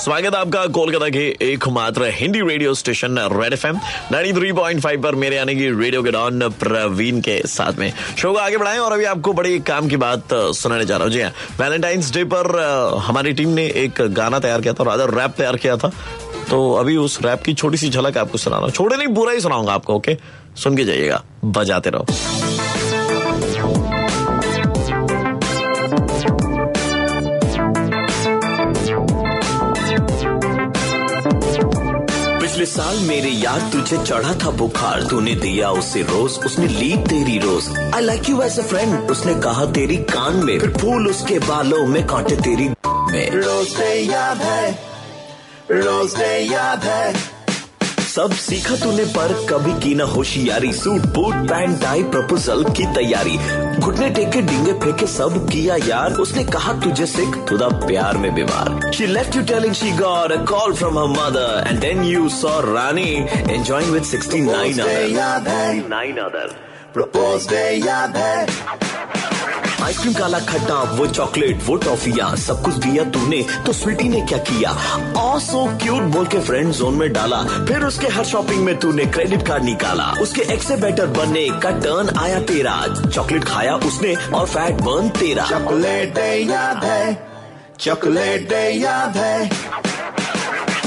स्वागत 0.00 0.34
है 0.34 0.40
आपका 0.40 0.64
कोलकाता 0.66 1.08
के 1.08 1.24
एकमात्र 1.42 2.04
Hindi 2.14 2.40
radio 2.40 2.72
station 2.74 3.18
Red 3.32 3.52
F 3.52 3.66
M 3.66 3.78
पर 5.02 5.14
मेरे 5.14 5.36
यानी 5.36 5.54
कि 5.56 5.68
रेडियो 5.70 6.02
के 6.02 6.10
डॉन 6.10 6.48
प्रवीण 6.60 7.20
के 7.20 7.38
साथ 7.46 7.78
में। 7.78 7.92
शो 8.18 8.32
को 8.32 8.38
आगे 8.38 8.56
बढ़ाएँ 8.56 8.78
और 8.78 8.92
अभी 8.92 9.04
आपको 9.04 9.32
बड़ी 9.32 9.58
काम 9.60 9.88
की 9.88 9.96
बात 9.96 10.34
सुनाने 10.34 10.84
जा 10.84 10.96
रहा 10.96 11.04
हूँ। 11.04 11.12
जी 11.12 11.20
हाँ 11.20 11.30
वैलेंटाइंस 11.60 12.12
डे 12.14 12.24
पर 12.24 12.58
हमारी 13.06 13.32
टीम 13.32 13.48
ने 13.50 13.66
एक 13.76 14.00
गाना 14.14 14.38
तैयार 14.38 14.60
किया 14.60 14.72
था 14.72 14.84
और 14.84 14.90
अदर 14.90 15.14
रैप 15.20 15.34
तैयार 15.36 15.56
किया 15.56 15.76
था। 15.76 15.92
तो 16.50 16.72
अभी 16.74 16.96
उस 16.96 17.18
रैप 17.22 17.42
की 17.42 17.54
छोटी 17.54 17.76
सी 17.76 17.90
झलक 17.90 18.18
आपको 18.18 18.38
सुना 18.38 18.56
रहा 18.56 18.64
हूँ। 18.64 18.72
छोटे 18.72 18.96
नहीं, 18.96 19.08
बुरा 19.08 19.32
ही 19.32 19.40
सुनाऊँगा 19.40 19.72
आपको 19.72 19.94
ओके 19.94 20.16
सुन 20.56 20.76
के 20.76 20.84
जाइएगा, 20.84 21.22
बजाते 21.44 21.90
रहो। 21.90 22.39
पिछले 32.60 32.72
साल 32.72 32.98
मेरे 33.00 33.28
यार 33.30 33.60
तुझे 33.72 33.96
चढ़ा 33.98 34.32
था 34.34 34.50
बुखार। 34.50 35.02
तूने 35.10 35.34
दिया 35.34 35.70
उसे 35.72 36.02
रोज, 36.02 36.32
उसने 36.46 36.66
ली 36.68 36.90
तेरी 37.08 37.38
rose. 37.38 37.68
I 37.94 38.02
like 38.02 38.28
you 38.28 38.42
as 38.42 38.58
a 38.58 38.62
friend 38.62 39.10
उसने 39.10 39.34
कहा 39.40 39.64
तेरी 39.72 39.96
कान 40.10 40.36
में। 40.36 40.58
फिर 40.60 40.72
फूल 40.76 41.08
उसके 41.08 41.38
बालों 41.38 41.86
में 41.86 42.02
कांटे 42.06 42.36
तेरी 42.38 42.68
में। 42.68 43.30
रोज 43.32 43.74
याद 44.10 44.42
है, 44.42 44.70
रोज 45.72 46.20
याद 46.52 46.84
है। 46.84 47.39
सब 48.10 48.32
सीखा 48.34 48.76
तूने 48.76 49.04
पर 49.14 49.32
कभी 49.50 49.72
की 49.80 49.94
ना 49.94 50.04
होशियारी। 50.04 50.72
Suit 50.72 51.02
boot 51.14 51.34
pant 51.48 51.80
tie 51.82 52.02
proposal 52.04 52.64
की 52.76 52.86
तैयारी। 52.94 53.36
घुटने 53.78 54.08
टेके 54.10 54.40
डिंगे 54.42 54.72
फेंके 54.80 55.06
सब 55.06 55.36
किया 55.48 55.76
यार। 55.86 56.12
उसने 56.24 56.44
कहा 56.44 56.72
तुझे 56.80 57.06
सिख 57.06 57.36
खुदा 57.48 57.68
प्यार 57.86 58.16
में 58.16 58.34
बीमार। 58.34 58.90
She 58.92 59.06
left 59.06 59.36
you 59.36 59.42
telling 59.42 59.74
she 59.74 59.90
got 59.98 60.32
a 60.32 60.42
call 60.44 60.74
from 60.74 60.98
her 60.98 61.06
mother 61.10 61.64
and 61.68 61.78
then 61.80 62.02
you 62.04 62.28
saw 62.38 62.58
Rani 62.66 63.10
enjoying 63.50 63.90
with 63.92 64.04
69 64.04 64.80
other 64.80 65.82
9 65.90 66.18
other 66.24 66.54
propose 66.94 67.48
day 67.48 67.64
याद 67.86 68.16
है 68.16 68.46
आइसक्रीम 69.82 70.14
काला 70.14 70.38
खट्टा, 70.40 70.80
वो 70.92 71.06
चॉकलेट, 71.08 71.62
वो 71.66 71.76
टॉफिया, 71.78 72.34
सब 72.38 72.62
कुछ 72.64 72.74
दिया 72.76 73.04
तूने 73.10 73.42
तो 73.66 73.72
स्वीटी 73.72 74.08
ने 74.08 74.20
क्या 74.22 74.38
किया? 74.40 74.72
सो 75.40 75.64
क्यूट 75.78 76.02
बोल 76.14 76.26
के 76.26 76.38
फ्रेंड 76.40 76.72
जोन 76.72 76.94
में 76.94 77.12
डाला। 77.12 77.42
फिर 77.66 77.84
उसके 77.84 78.08
हर 78.08 78.24
शॉपिंग 78.24 78.64
में 78.64 78.76
तूने 78.78 79.04
क्रेडिट 79.08 79.46
कार्ड 79.46 79.64
निकाला। 79.64 80.10
उसके 80.22 80.42
एक 80.54 80.62
से 80.62 80.76
बेटर 80.78 81.06
बनने 81.08 81.46
का 81.62 81.70
टर्न 81.80 82.18
आया 82.18 82.40
तेरा। 82.42 82.74
चॉकलेट 83.06 83.44
खाया 83.44 83.74
उसने 83.86 84.14
और 84.34 84.46
फैट 84.46 84.80
बर्न 84.80 85.08
तेरा। 85.18 85.46
चॉकलेट 85.50 86.18
याद 86.50 86.84
है, 86.84 87.16
चॉकलेट 87.80 88.52
याद 88.52 89.16
है। 89.16 89.50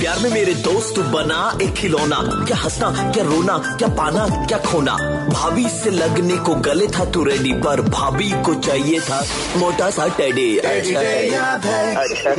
प्यार 0.03 0.19
में 0.19 0.29
मेरे 0.29 0.53
दोस्त 0.53 0.97
बना 1.11 1.37
एक 1.61 1.73
खिलौना। 1.73 2.17
क्या 2.47 2.57
हंसना 2.57 3.11
क्या 3.11 3.23
रोना 3.23 3.57
क्या 3.79 3.87
पाना 3.95 4.25
क्या 4.47 4.57
खोना। 4.57 4.95
भाभी 5.29 5.67
से 5.69 5.89
लगने 5.91 6.37
को 6.43 6.55
गले 6.65 6.87
था 6.87 7.05
तू 7.11 7.23
रेडी 7.23 7.53
पर 7.63 7.81
भाभी 7.87 8.29
को 8.43 8.53
चाहिए 8.61 8.99
था 8.99 9.23
मोटा 9.57 9.89
सा 9.89 10.07
टेडी 10.17 10.57
अच्छा 10.57 10.99
है। 10.99 11.95
अच्छा 11.95 12.33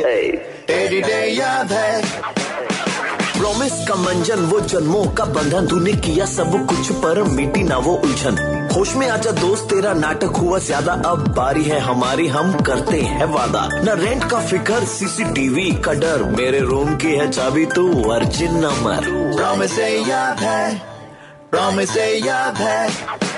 टेडी 0.66 1.00
डे 1.00 1.26
याद 1.28 1.72
है। 1.72 2.43
प्रोमिस 3.44 3.72
का 3.88 3.94
मंजन, 3.94 4.40
वो 4.40 4.58
जन्मों 4.60 5.04
का 5.06 5.24
बंधन, 5.24 5.66
तूने 5.66 5.92
किया 5.94 6.26
सब 6.26 6.52
कुछ 6.66 6.90
पर 6.92 7.22
मिटी 7.22 7.62
ना 7.62 7.76
वो 7.78 7.94
उलझन। 7.96 8.38
होश 8.72 8.94
में 8.96 9.08
आजा 9.10 9.30
दोस्त, 9.30 9.64
तेरा 9.64 9.92
नाटक 9.94 10.36
हुआ 10.36 10.58
ज़्यादा, 10.58 10.92
अब 11.06 11.28
बारी 11.28 11.64
है 11.64 11.80
हमारी, 11.80 12.26
हम 12.28 12.52
करते 12.60 13.00
हैं 13.02 13.24
वादा। 13.24 13.66
न 13.74 13.98
रेंट 14.00 14.24
का 14.30 14.40
फिकर 14.40 14.84
सीसीटीवी 14.86 15.70
का 15.84 15.92
डर, 15.92 16.22
मेरे 16.30 16.60
रूम 16.62 16.96
की 16.96 17.14
है 17.16 17.30
चाबी, 17.30 17.66
तू 17.66 17.86
अर्जिन 18.12 18.56
नंबर 18.56 19.10
प्रॉमिस 19.36 19.78
याद 20.08 20.40
है 20.40 20.74
प्रॉमिस 21.50 21.96
याद 22.26 22.56
है। 22.56 23.33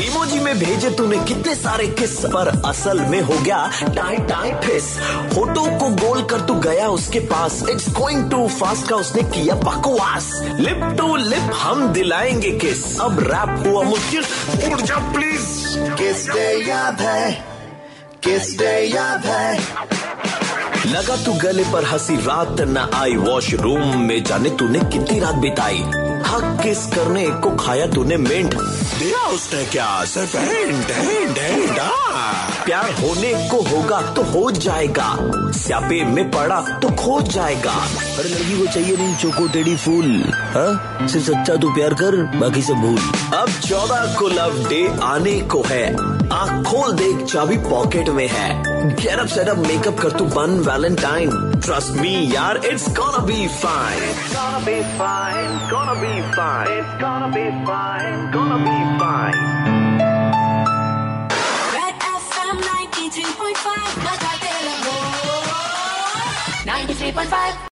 इमोजी 0.00 0.38
में 0.40 0.58
भेजे 0.58 0.90
तूने 0.90 1.18
कितने 1.18 1.54
सारे 1.54 1.86
किस 1.86 2.10
पर 2.10 2.62
असल 2.66 3.00
में 3.00 3.20
हो 3.20 3.34
गया? 3.34 3.70
टाई 3.82 4.16
टाई 4.16 4.50
फिस। 4.52 4.84
फ़ोटो 5.34 5.78
को 5.78 6.08
गोल 6.08 6.22
कर 6.22 6.40
तू 6.40 6.54
गया 6.54 6.88
उसके 6.88 7.20
पास। 7.20 7.64
इट्स 7.70 7.88
गोइंग 7.88 8.30
टू 8.30 8.48
फास्ट 8.48 8.88
का 8.88 8.96
उसने 8.96 9.22
किया 9.22 9.54
बकवास। 9.54 10.30
लिप 10.34 10.94
टू 10.98 11.16
लिप 11.16 11.50
हम 11.54 11.88
दिलाएँगे 11.88 12.50
किस 12.50 13.00
अब 13.00 13.20
रैप 13.20 13.64
हुआ 13.66 13.82
मुश्किल। 13.82 14.24
उड़ 14.72 14.80
जा 14.80 14.96
प्लीज़ 14.96 15.78
किस 15.78 16.28
डे 16.28 16.70
याद 16.70 17.00
है। 17.00 17.44
किस 18.22 18.58
डे 18.58 18.86
याद 18.94 19.26
है। 19.26 19.60
लगा 20.86 21.16
तू 21.16 21.32
गले 21.32 21.64
पर 21.64 21.84
हँसी। 21.84 22.16
रात 22.16 22.56
न 22.60 22.90
आई 22.94 23.16
वॉशरूम 23.16 24.00
में। 24.00 24.24
जाने 24.24 24.50
तूने 24.50 24.78
कितनी 24.78 25.20
रात 25.20 25.34
बिताई। 25.34 25.84
हक 26.26 26.60
किस 26.62 26.86
करने 26.86 27.26
को 27.26 27.50
खाया 27.56 27.86
तूने 27.86 28.16
मिंट? 28.16 28.54
दिया 28.98 29.26
उसने 29.26 29.64
क्या? 29.64 30.04
सिर्फ़ 30.04 30.36
हिंट 30.36 30.86
हिंट 30.90 31.38
हिंट 31.38 31.78
प्यार 32.64 32.90
होने 32.92 33.48
को 33.48 33.60
होगा 33.60 34.00
तो 34.02 34.22
हो 34.22 34.50
जाएगा। 34.50 35.16
स्यापे 35.50 36.04
में 36.04 36.30
पड़ा 36.30 36.60
तो 36.60 36.88
खो 36.88 37.20
जाएगा। 37.20 37.72
अरे 37.72 38.28
लड़की 38.28 38.58
को 38.58 38.72
चाहिए 38.72 38.96
नहीं 38.96 39.16
चोको 39.16 39.48
टेडी 39.48 39.76
फूल। 39.76 40.32
हाँ? 40.34 41.08
सिर्फ़ 41.08 41.26
सच्चा 41.26 41.56
तू 41.56 41.74
प्यार 41.74 41.94
कर 41.94 42.22
बाकी 42.38 42.62
सब 42.62 42.74
भूल। 42.74 42.98
अब 43.38 43.48
चौदह 43.68 44.14
को 44.18 44.28
लव 44.28 44.68
डे 44.68 44.88
आने 45.02 45.40
को 45.40 45.62
है। 45.66 46.19
आँख 46.32 46.66
खोल 46.66 46.92
देख 46.96 47.24
चाबी 47.26 47.56
पॉकेट 47.68 48.08
में 48.18 48.26
है। 48.28 48.48
गेटअप 48.96 49.26
सेटअप 49.26 49.58
मेकअप 49.66 50.00
कर 50.00 50.10
तू 50.18 50.24
बन 50.36 50.58
वैलेंटाइन 50.68 51.30
ट्रस्ट 51.64 52.00
मी 52.00 52.14
यार 52.34 52.60
इट्स 52.70 52.88
कॉन 52.96 53.24
बी 53.26 53.46
फाइन 53.62 54.00